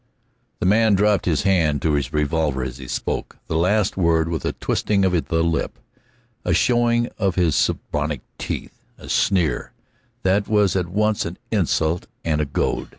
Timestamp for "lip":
5.43-5.77